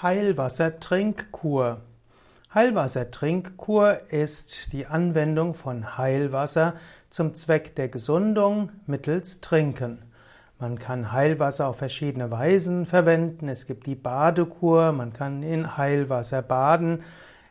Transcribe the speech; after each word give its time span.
Heilwassertrinkkur. 0.00 1.80
Heilwassertrinkkur 2.54 4.12
ist 4.12 4.72
die 4.72 4.86
Anwendung 4.86 5.54
von 5.54 5.98
Heilwasser 5.98 6.74
zum 7.10 7.34
Zweck 7.34 7.74
der 7.74 7.88
Gesundung 7.88 8.70
mittels 8.86 9.40
Trinken. 9.40 9.98
Man 10.60 10.78
kann 10.78 11.10
Heilwasser 11.10 11.66
auf 11.66 11.78
verschiedene 11.78 12.30
Weisen 12.30 12.86
verwenden. 12.86 13.48
Es 13.48 13.66
gibt 13.66 13.88
die 13.88 13.96
Badekur, 13.96 14.92
man 14.92 15.12
kann 15.12 15.42
in 15.42 15.76
Heilwasser 15.76 16.42
baden. 16.42 17.02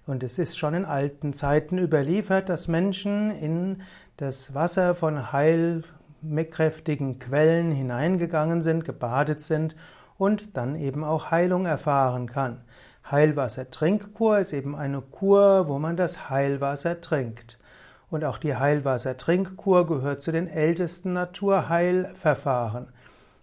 Und 0.05 0.23
es 0.23 0.39
ist 0.39 0.57
schon 0.57 0.73
in 0.73 0.85
alten 0.85 1.33
Zeiten 1.33 1.77
überliefert, 1.77 2.47
dass 2.47 2.69
Menschen 2.69 3.29
in 3.29 3.81
das 4.15 4.53
Wasser 4.53 4.95
von 4.95 5.33
heilkräftigen 5.33 7.19
Quellen 7.19 7.71
hineingegangen 7.71 8.61
sind, 8.61 8.85
gebadet 8.85 9.41
sind 9.41 9.75
und 10.17 10.57
dann 10.57 10.75
eben 10.75 11.03
auch 11.03 11.31
Heilung 11.31 11.65
erfahren 11.65 12.27
kann. 12.27 12.61
Heilwassertrinkkur 13.09 14.39
ist 14.39 14.53
eben 14.53 14.75
eine 14.75 15.01
Kur, 15.01 15.67
wo 15.67 15.79
man 15.79 15.95
das 15.95 16.29
Heilwasser 16.29 16.99
trinkt. 16.99 17.57
Und 18.09 18.25
auch 18.25 18.37
die 18.37 18.55
Heilwassertrinkkur 18.55 19.87
gehört 19.87 20.21
zu 20.21 20.31
den 20.31 20.47
ältesten 20.47 21.13
Naturheilverfahren. 21.13 22.87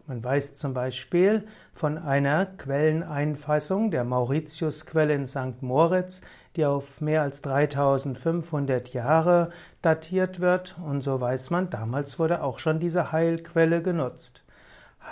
Man 0.06 0.22
weiß 0.22 0.56
zum 0.56 0.74
Beispiel 0.74 1.46
von 1.72 1.96
einer 1.96 2.44
Quelleneinfassung 2.44 3.90
der 3.90 4.04
Mauritiusquelle 4.04 5.14
in 5.14 5.26
St. 5.26 5.62
Moritz, 5.62 6.20
die 6.56 6.66
auf 6.66 7.00
mehr 7.00 7.22
als 7.22 7.40
3500 7.40 8.92
Jahre 8.92 9.50
datiert 9.80 10.40
wird. 10.40 10.76
Und 10.84 11.00
so 11.00 11.20
weiß 11.20 11.48
man, 11.48 11.70
damals 11.70 12.18
wurde 12.18 12.42
auch 12.42 12.58
schon 12.58 12.80
diese 12.80 13.12
Heilquelle 13.12 13.80
genutzt. 13.80 14.44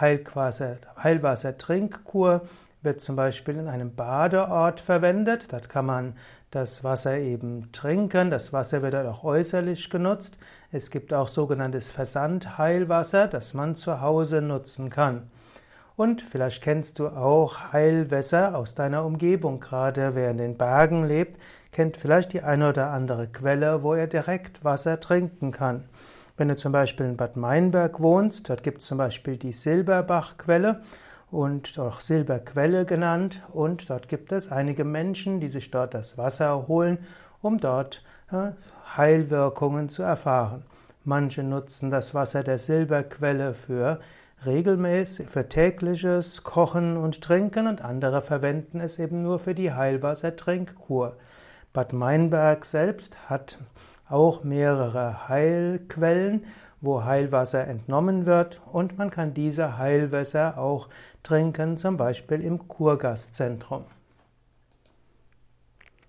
Heilwasser, 0.01 0.79
Heilwassertrinkkur 1.03 2.43
wird 2.83 3.01
zum 3.01 3.17
Beispiel 3.17 3.57
in 3.57 3.69
einem 3.69 3.95
Badeort 3.95 4.81
verwendet. 4.81 5.53
Dort 5.53 5.69
kann 5.69 5.87
man 5.87 6.15
das 6.51 6.85
Wasser 6.85 7.19
eben 7.19 7.71
trinken. 7.73 8.31
Das 8.31 8.53
Wasser 8.53 8.83
wird 8.83 8.95
auch 8.95 9.25
äußerlich 9.25 9.89
genutzt. 9.91 10.37
Es 10.71 10.91
gibt 10.91 11.15
auch 11.15 11.29
sogenanntes 11.29 11.91
Versandheilwasser, 11.91 13.29
das 13.29 13.55
man 13.55 13.77
zu 13.77 14.01
Hause 14.01 14.43
nutzen 14.43 14.91
kann. 14.91 15.31
Und 15.97 16.23
vielleicht 16.23 16.62
kennst 16.62 16.99
du 16.99 17.09
auch 17.09 17.73
Heilwässer 17.73 18.56
aus 18.56 18.75
deiner 18.75 19.05
Umgebung. 19.05 19.61
Gerade 19.61 20.15
wer 20.15 20.31
in 20.31 20.39
den 20.39 20.56
Bergen 20.56 21.06
lebt, 21.06 21.39
kennt 21.71 21.97
vielleicht 21.97 22.33
die 22.33 22.43
eine 22.43 22.71
oder 22.71 22.91
andere 22.91 23.29
Quelle, 23.29 23.83
wo 23.83 23.95
er 23.95 24.06
direkt 24.06 24.65
Wasser 24.65 25.01
trinken 25.01 25.53
kann. 25.53 25.84
Wenn 26.36 26.48
du 26.48 26.56
zum 26.56 26.72
Beispiel 26.72 27.06
in 27.06 27.16
Bad 27.16 27.36
Meinberg 27.36 28.00
wohnst, 28.00 28.48
dort 28.48 28.62
gibt 28.62 28.80
es 28.80 28.86
zum 28.86 28.98
Beispiel 28.98 29.36
die 29.36 29.52
Silberbachquelle 29.52 30.80
und 31.30 31.78
auch 31.78 32.00
Silberquelle 32.00 32.84
genannt 32.86 33.42
und 33.52 33.88
dort 33.91 34.08
gibt 34.08 34.33
es 34.33 34.50
einige 34.50 34.84
Menschen, 34.84 35.41
die 35.41 35.48
sich 35.48 35.70
dort 35.70 35.94
das 35.94 36.16
Wasser 36.16 36.69
holen, 36.69 36.98
um 37.42 37.58
dort 37.58 38.03
Heilwirkungen 38.97 39.88
zu 39.88 40.03
erfahren. 40.03 40.64
Manche 41.05 41.42
nutzen 41.42 41.91
das 41.91 42.14
Wasser 42.14 42.42
der 42.42 42.58
Silberquelle 42.58 43.53
für 43.55 44.00
regelmäßig, 44.47 45.28
für 45.28 45.48
tägliches 45.48 46.42
Kochen 46.44 46.97
und 46.97 47.20
Trinken 47.20 47.66
und 47.66 47.83
andere 47.83 48.22
verwenden 48.22 48.80
es 48.80 48.98
eben 48.98 49.22
nur 49.22 49.38
für 49.38 49.55
die 49.55 49.72
Heilwassertrinkkur. 49.72 51.16
Bad 51.73 51.95
Meinberg 51.95 52.67
selbst 52.67 53.31
hat 53.31 53.59
auch 54.06 54.45
mehrere 54.45 55.28
Heilquellen, 55.28 56.45
wo 56.83 57.05
Heilwasser 57.05 57.67
entnommen 57.67 58.27
wird 58.27 58.61
und 58.70 58.98
man 58.98 59.11
kann 59.11 59.33
diese 59.33 59.78
Heilwässer 59.78 60.59
auch 60.59 60.89
trinken, 61.23 61.78
zum 61.78 61.97
Beispiel 61.97 62.43
im 62.43 62.69
Kurgastzentrum. 62.69 63.87